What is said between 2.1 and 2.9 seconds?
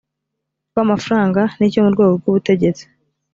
rw ubutegetsi